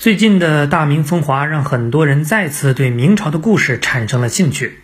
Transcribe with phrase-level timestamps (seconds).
[0.00, 4.78] 最近的大明风华让很多人再次对明朝的故事产生了兴趣。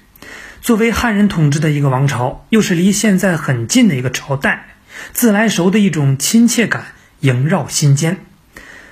[0.61, 4.67] 作为汉人统治的一个王朝，又是离现在很近的一个朝代，
[5.15, 6.89] 自来熟的一种亲切感
[7.21, 8.19] 萦绕心间。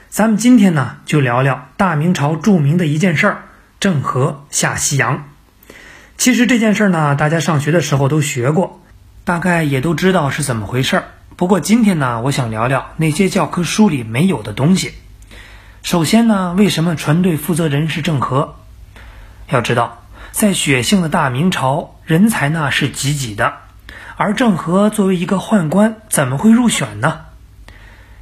[0.09, 3.43] 咱们今天呢，就聊聊大明朝著名的一件事儿——
[3.79, 5.29] 郑和下西洋。
[6.17, 8.81] 其实这件事儿呢，大家上学的时候都学过，
[9.25, 11.05] 大概也都知道是怎么回事儿。
[11.37, 14.95] 不过今天呢，我想聊聊那些教科书里没有的东西。
[15.85, 18.57] 首先呢，为什么船队负责人是郑和？
[19.51, 20.03] 要知道，
[20.33, 23.59] 在血性的大明朝，人才呢是挤挤的，
[24.17, 27.27] 而郑和作为一个宦官，怎么会入选呢？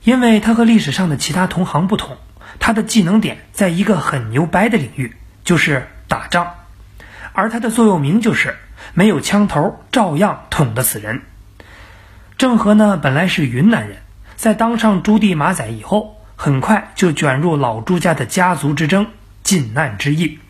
[0.03, 2.17] 因为他和历史上的其他同行不同，
[2.59, 6.55] 他的技能点在一个很牛掰的领域，就是打仗，
[7.33, 8.57] 而他的座右铭就是
[8.93, 11.23] “没有枪头，照样捅得死人”。
[12.37, 13.99] 郑和呢，本来是云南人，
[14.35, 16.19] 在当上朱棣马仔以后。
[16.43, 19.07] 很快就卷入老朱家的家族之争、
[19.45, 20.41] 靖难之役。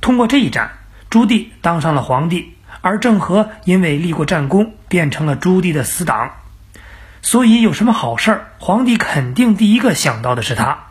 [0.00, 0.72] 通过这一战，
[1.10, 6.32] 朱棣当上了皇帝，而郑和因为立过战功，变成了朱棣的死党。
[7.22, 10.86] 所以有什么好事儿，皇帝肯定第一个想到的是他。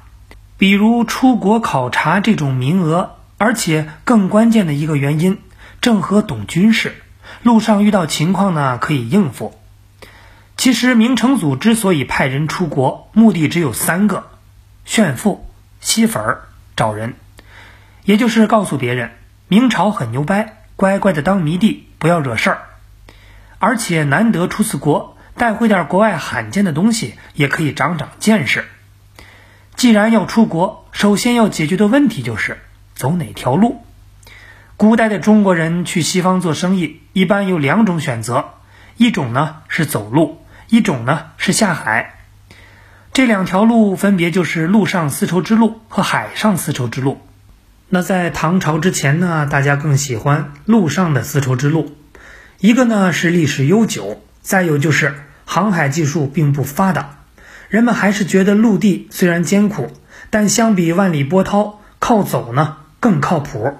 [0.58, 5.40] 比如出国考察这种名额，而且更关键的一个原因，
[5.82, 6.96] 郑和懂军事，
[7.44, 9.60] 路上遇到情况呢可以应付。
[10.62, 14.28] 其实明成祖之所以派人出国，目的只有三个：
[14.86, 16.42] 炫富、吸粉儿、
[16.76, 17.16] 找人。
[18.04, 19.10] 也就是告诉别人，
[19.48, 22.62] 明朝很牛掰，乖乖的当迷弟，不要惹事儿。
[23.58, 28.66] 而且难得出次国，带回点国外罕见的东西，也可以长长见识。
[29.76, 32.60] 既然要出国，首先要解决的问题就是
[32.94, 33.84] 走哪条路。
[34.78, 38.52] 古代的中国人去西方做生意，一般有两种选择，
[38.98, 40.38] 一种呢是走路。
[40.72, 42.16] 一种呢是下海，
[43.12, 47.20] 这两条路分别就是陆上丝绸之路和海上丝绸之路。
[47.90, 51.98] 那在唐朝之前呢，大家更喜欢陆上的丝绸之路。
[52.60, 57.18] 一个呢是历史悠久，再有就是航海技术并不发达，
[57.68, 59.92] 人们还是觉得陆地虽然艰苦，
[60.30, 63.78] 但相比万里波涛，靠走呢更靠谱。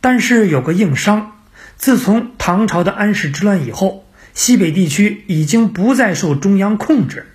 [0.00, 1.30] 但是有个硬伤，
[1.76, 4.01] 自从唐朝的安史之乱以后。
[4.34, 7.26] 西北地区已经不再受中央控制，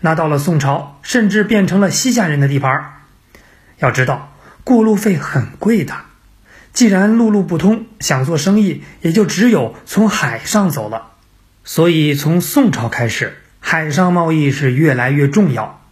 [0.00, 3.02] 那到了宋朝，甚至变成了西夏人的地盘。
[3.78, 4.32] 要知道，
[4.64, 5.94] 过路费很贵的。
[6.72, 11.12] 既然陆路不通，想做生意也就只有从海上走了。
[11.64, 15.82] 所以，从宋朝开始，海上贸易是越来越重要。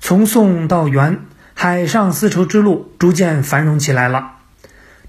[0.00, 4.36] 从宋到元，海上丝绸之路逐渐繁荣起来了，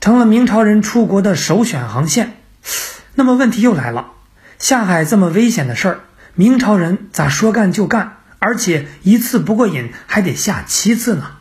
[0.02, 2.38] 成了明朝人出国的首选航线。
[3.14, 4.14] 那么，问题又来了。
[4.60, 6.00] 下海这么危险的事儿，
[6.36, 8.18] 明朝人咋说干就干？
[8.40, 11.32] 而且一次不过瘾，还得下七次呢？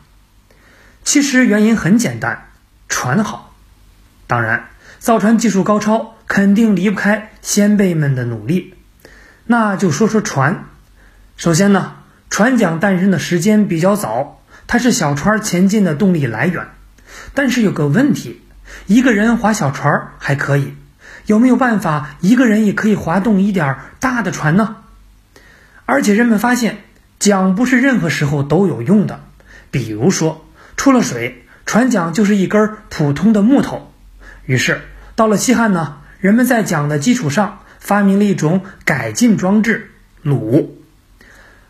[1.05, 2.49] 其实原因很简单，
[2.89, 3.55] 船好。
[4.29, 4.69] 当然，
[5.01, 8.75] 造船技术高超，肯定离不开先辈们的努力。
[9.47, 10.67] 那就说说船。
[11.37, 11.97] 首先呢，
[12.31, 16.69] 船桨诞生的时间比较早，它是小船前进的动力来源。
[17.35, 18.43] 但是有个问题，
[18.87, 20.75] 一个人划小船还可以。
[21.28, 24.77] 有没有办法一个人也可以划动一点大的船呢？
[25.84, 26.78] 而且人们发现
[27.21, 29.21] 桨不是任何时候都有用的，
[29.71, 30.47] 比如说
[30.78, 33.93] 出了水，船桨就是一根普通的木头。
[34.47, 34.81] 于是
[35.17, 39.91] 到了西汉呢，人们在桨的基础上发明了一种改进装置——
[40.25, 40.69] 橹。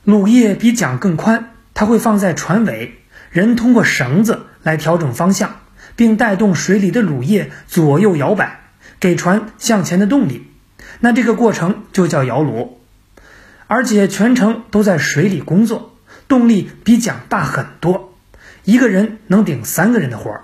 [0.06, 2.94] 橹叶比桨更宽，它会放在船尾，
[3.32, 5.56] 人通过绳子来调整方向，
[5.96, 8.60] 并带动水里的橹叶左右摇摆。
[9.00, 10.46] 给船向前的动力，
[11.00, 12.70] 那这个过程就叫摇橹，
[13.66, 18.14] 而且全程都在水里工作，动力比桨大很多，
[18.64, 20.40] 一个人能顶三个人的活儿，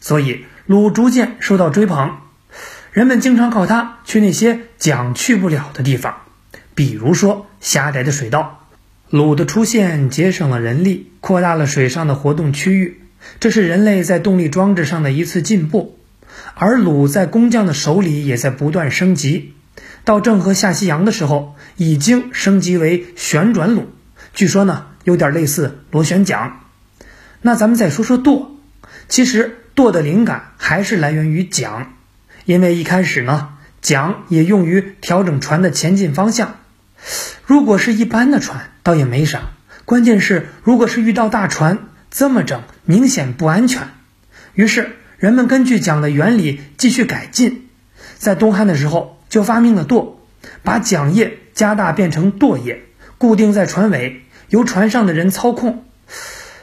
[0.00, 2.16] 所以橹逐渐受到追捧，
[2.92, 6.16] 人们经常靠它去那些桨去不了的地方，
[6.74, 8.66] 比如说狭窄的水道。
[9.10, 13.00] 橹的出现节省了人力，扩大了水上的活动区域，
[13.40, 15.97] 这是人类在动力装置上的一次进步。
[16.54, 19.54] 而橹在工匠的手里也在不断升级，
[20.04, 23.84] 到郑和下西洋的时候，已经升级为旋转橹。
[24.34, 26.60] 据说呢，有点类似螺旋桨。
[27.42, 28.58] 那咱们再说说舵，
[29.08, 31.94] 其实舵的灵感还是来源于桨，
[32.44, 33.50] 因为一开始呢，
[33.80, 36.56] 桨也用于调整船的前进方向。
[37.46, 39.50] 如果是一般的船，倒也没啥，
[39.84, 41.78] 关键是如果是遇到大船，
[42.10, 43.88] 这么整明显不安全。
[44.54, 44.96] 于是。
[45.18, 47.68] 人们根据桨的原理继续改进，
[48.18, 50.20] 在东汉的时候就发明了舵，
[50.62, 52.84] 把桨叶加大变成舵叶，
[53.18, 55.84] 固定在船尾，由船上的人操控。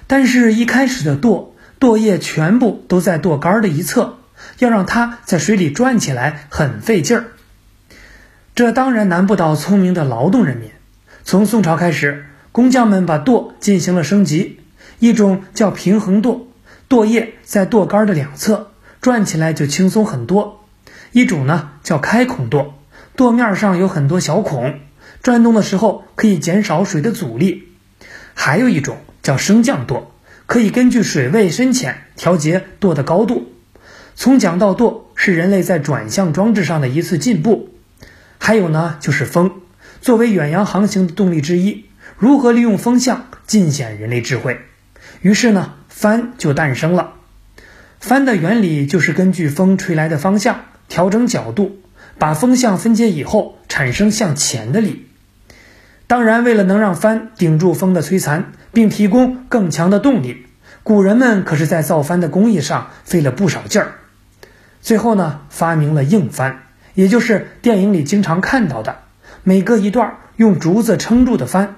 [0.07, 4.19] 但是，一开始的舵舵叶全部都在舵杆的一侧，
[4.59, 7.25] 要让它在水里转起来很费劲儿。
[8.55, 10.69] 这当然难不倒聪明的劳动人民。
[11.25, 14.61] 从宋朝开始，工匠们把舵进行了升级，
[14.99, 16.47] 一种叫平衡舵，
[16.87, 18.71] 舵叶在舵杆的两侧，
[19.01, 20.59] 转起来就轻松很多；
[21.11, 22.75] 一种呢叫开孔舵，
[23.15, 24.79] 舵面上有很多小孔，
[25.23, 27.63] 转动的时候可以减少水的阻力；
[28.33, 30.11] 还有一种叫升降舵，
[30.45, 33.51] 可以根据水位深浅调节舵的高度。
[34.15, 37.69] 从桨到舵是人类在转向装置上的一次进步。
[38.37, 39.51] 还有呢，就是风，
[40.01, 41.85] 作为远洋航行的动力之一，
[42.17, 44.59] 如何利用风向，尽显人类智慧。
[45.21, 47.13] 于是呢，帆就诞生了。
[48.01, 51.79] 帆的原理就是根据风吹来的方向调整角度，
[52.17, 55.07] 把风向分解以后，产生向前的力。
[56.05, 60.45] 当然，为了能让帆顶住风的摧残，并提供更强的动力，
[60.83, 63.93] 古人们可是在造帆的工艺上费了不少劲儿。
[64.81, 66.63] 最后呢，发明了硬帆。
[66.93, 68.99] 也就是电影里经常看到的，
[69.43, 71.77] 每隔一段用竹子撑住的帆，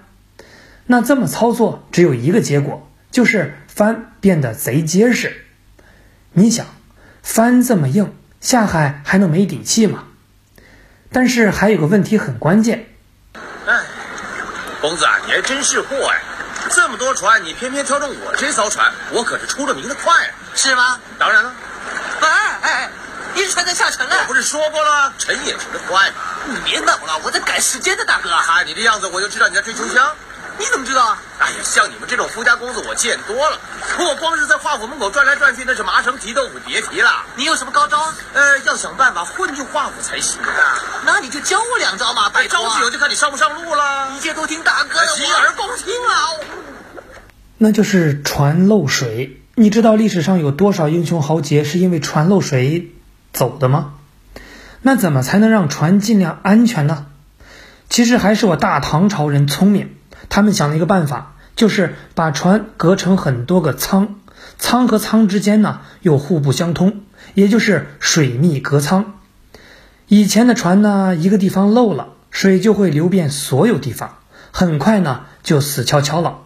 [0.88, 5.46] 那这么操作只有一个结果，就是帆变得贼结实。
[6.32, 6.66] 你想，
[7.22, 10.06] 帆这么硬，下海还能没底气吗？
[11.12, 12.88] 但是还有个问题很关键。
[13.68, 13.80] 哎，
[14.82, 16.20] 公子，你还真是货哎！
[16.72, 20.34] 这么多船，你偏偏挑中我这艘船，我可是出了名的快啊！
[20.56, 21.00] 是吗？
[21.20, 21.54] 当然了。
[22.22, 22.90] 哎哎哎！
[23.36, 24.16] 晕船在下沉了！
[24.22, 26.16] 我不是说过了，沉也沉得快吗。
[26.48, 28.32] 你别闹了，我在赶时间呢，大哥。
[28.42, 30.16] 看你这样子，我就知道你在追秋香。
[30.60, 31.22] 你怎么知道啊？
[31.40, 33.60] 哎呀，像你们这种富家公子，我见多了。
[34.00, 37.24] 我光是在华府门口转来转去，那是麻绳提豆腐，别提了。
[37.36, 38.16] 你有什么高招啊？
[38.34, 40.50] 呃，要想办法混进华府才行啊。
[41.06, 44.12] 那你就教我两招嘛，拜招是有，就看你上不上路了。
[44.18, 46.46] 一切都听大哥的，洗耳恭听了。
[47.58, 49.42] 那就是船漏水。
[49.56, 52.92] 你知道历史上有多少英雄豪杰是因为船漏水
[53.34, 53.94] 走的吗？
[54.82, 57.08] 那怎么才能让船尽量安全呢？
[57.90, 59.97] 其实还是我大唐朝人聪明，
[60.30, 64.16] 他们想了一个办法，就是把船隔成很多个舱，
[64.58, 67.02] 舱和舱之间呢又互不相通，
[67.34, 69.14] 也就是水密隔舱。
[70.08, 74.18] 以前的船呢，一个地方漏了，水就会流遍所有地方，
[74.52, 76.40] 很快呢就死翘翘了。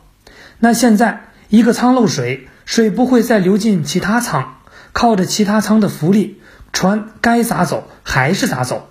[0.59, 4.56] 那现在一个舱漏水，水不会再流进其他舱，
[4.94, 6.39] 靠着其他舱的浮力。
[6.74, 8.89] 船该咋走还是咋走，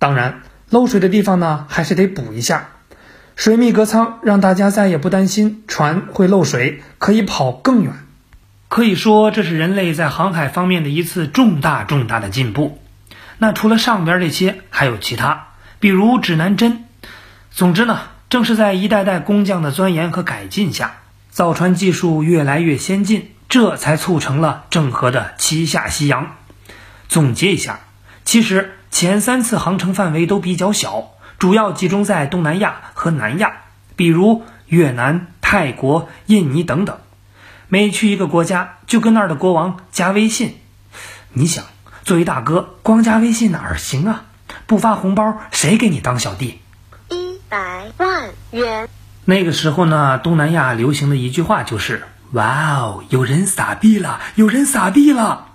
[0.00, 2.70] 当然漏水的地方呢，还是得补一下。
[3.36, 7.92] 水密隔舱让大家再也不担心船会漏水，可以跑更远。
[8.68, 12.80] 可以说这是人类在航海方面的一次重大重大的进步。
[13.36, 15.48] 那除了上边这些，还有其他，
[15.78, 16.86] 比如指南针。
[17.50, 18.00] 总之呢，
[18.30, 20.94] 正是在一代代工匠的钻研和改进下，
[21.28, 26.36] 造船技术越来越先进，这才促成了郑和的七下西洋。
[27.06, 27.80] 总结一下，
[28.24, 33.52] 其实前三次航程范围都比较小，主要集中在东南亚和南亚，
[33.94, 36.98] 比如越南、泰国、印尼等等。
[37.68, 40.56] 每去一个国家，就跟那儿的国王加微信。
[41.32, 41.64] 你想，
[42.04, 44.24] 作为大哥，光加微信哪儿行啊？
[44.66, 46.60] 不发红包，谁给你当小弟？
[47.10, 48.88] 一百万元。
[49.24, 55.48] 那个时候呢，东南亚流行的一句话就是：“哇哦，有人撒币了，有人撒币了。”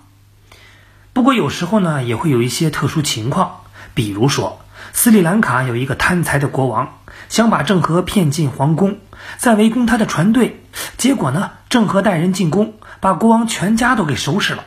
[1.12, 3.62] 不过有时候呢，也会有一些特殊情况，
[3.94, 4.61] 比如说
[4.92, 6.98] 斯里兰卡有一个贪财的国王，
[7.28, 8.98] 想把郑和骗进皇宫，
[9.36, 10.64] 再围攻他的船队。
[10.96, 14.64] 结果呢，郑和带人进宫，把国王全家都给收拾了。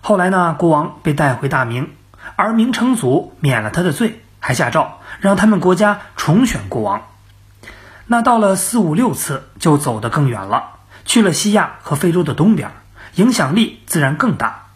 [0.00, 1.90] 后来呢，国王被带回大明，
[2.36, 7.02] 而明成祖免了他的罪，还下诏让他们国家重选国王。
[8.06, 10.64] 那到了四五六次，就走得更远了，
[11.04, 12.70] 去了西亚和非洲的东边，
[13.14, 14.66] 影响力自然更大。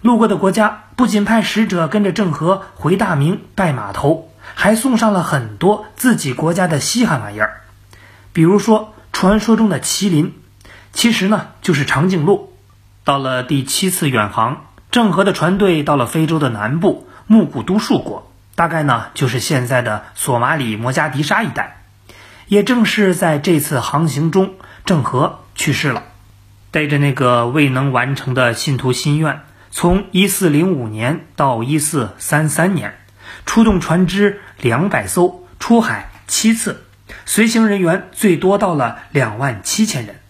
[0.00, 7.62] 路过的国家不仅派使者跟着郑和回大明拜码头，还送上了很多自己国家的稀罕玩意儿，
[8.32, 10.32] 比如说传说中的麒麟，
[10.92, 12.52] 其实呢就是长颈鹿。
[13.02, 21.82] 到了第七次远航，郑和的船队到了非洲的南部木古都树国，大概呢就是现在的索马里摩加迪沙一带。
[22.46, 26.04] 也正是在这次航行中，郑和去世了，
[26.70, 29.40] 带着那个未能完成的信徒心愿。
[29.76, 32.94] 从一四零五年到一四三三年，
[33.44, 36.84] 出动船只两百艘，出海七次，
[37.26, 40.20] 随行人员最多到了两万七千人。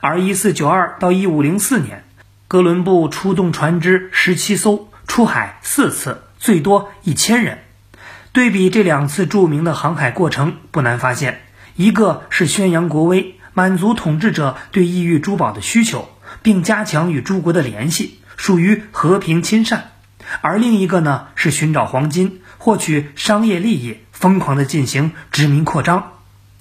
[0.00, 2.02] 而一四九二到一五零四年，
[2.48, 7.58] 哥伦布出动船只十七艘，出海四次，最多一千人。
[8.32, 11.42] 对比这两次著名的航海过程，不难发现，
[11.76, 16.08] 一个是宣扬国威，满足统治者对异域珠宝的需求，
[16.42, 19.80] 并加强与诸国的联系，属于和平亲善；
[20.40, 26.12] 而另一个呢，是寻找黄金，获取商业利益，疯狂地进行殖民扩张。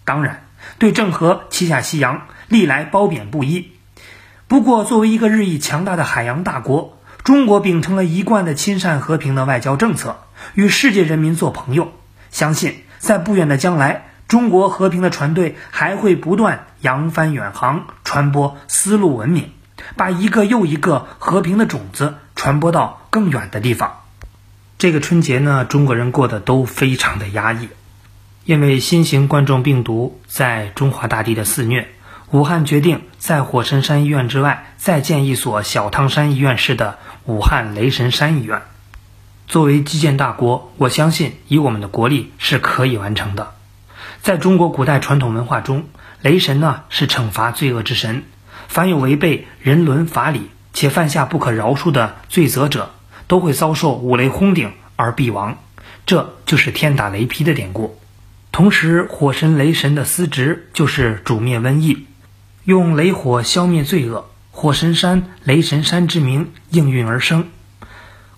[0.04, 0.46] 当然，
[0.78, 3.72] 对郑和旗下西洋历来褒贬不一。
[4.50, 10.18] 不过，作为一个日益强大的海洋大国，中国秉承了一贯的亲善和平的外交政策，
[10.56, 11.94] 与世界人民做朋友。
[12.30, 19.54] 相信在不远的将来，中国和平的船队还会不断扬帆远航，传播丝路文明，
[19.96, 24.02] 把一个又一个和平的种子传播到更远的地方。
[24.78, 27.70] 这个春节呢，中国人过得都非常的压抑，
[28.46, 31.90] 因为新型冠状病毒在中华大地的肆虐。
[32.32, 38.62] 武汉决定在火神山医院之外再建一所小汤山医院式的武汉雷神山医院。
[39.48, 43.56] 作为基建大国，我相信以我们的国力是可以完成的。
[44.22, 45.86] 在中国古代传统文化中，
[46.22, 48.24] 雷神呢是惩罚罪恶之神，
[48.70, 52.92] 凡有违背人伦法理且犯下不可饶恕的罪责者，
[53.28, 55.58] 都会遭受五雷轰顶而毙亡。
[56.06, 58.00] 这就是天打雷劈的典故。
[58.52, 62.06] 同时，火神雷神的司职就是主灭瘟疫。
[62.64, 67.50] 用雷火消灭罪恶，火神山、雷神山之名应运而生。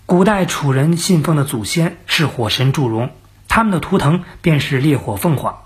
[0.06, 3.10] 古代楚人信奉的祖先是火神祝融，
[3.48, 5.58] 他们的图腾便是烈火凤凰，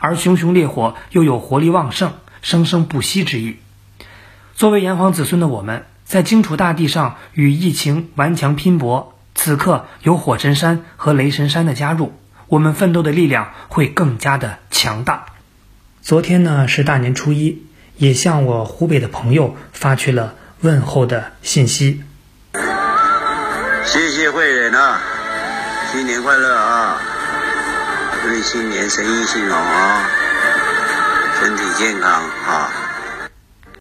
[0.00, 3.58] 而熊熊烈火又有活力旺盛、生生不息之意。
[4.58, 9.14] 作为炎黄子孙的我们，在荆楚大地上与疫情顽强拼搏。
[9.36, 12.12] 此刻有火神山和雷神山的加入，
[12.48, 15.26] 我们奋斗的力量会更加的强大。
[16.02, 17.62] 昨天呢是大年初一。
[17.98, 22.02] 也向我湖北的朋友发去了问候的信息。
[23.84, 25.00] 谢谢贵人啊，
[25.92, 27.00] 新年快乐啊！
[28.22, 30.06] 祝你新年生意兴隆啊，
[31.40, 32.70] 身体健康啊！